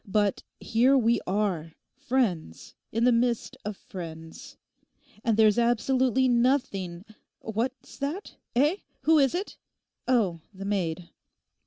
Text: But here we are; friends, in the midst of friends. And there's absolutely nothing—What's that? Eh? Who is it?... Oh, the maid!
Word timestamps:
But 0.07 0.41
here 0.59 0.97
we 0.97 1.21
are; 1.27 1.73
friends, 1.95 2.73
in 2.91 3.03
the 3.03 3.11
midst 3.11 3.55
of 3.63 3.77
friends. 3.77 4.57
And 5.23 5.37
there's 5.37 5.59
absolutely 5.59 6.27
nothing—What's 6.27 7.99
that? 7.99 8.35
Eh? 8.55 8.77
Who 9.03 9.19
is 9.19 9.35
it?... 9.35 9.57
Oh, 10.07 10.41
the 10.55 10.65
maid! 10.65 11.11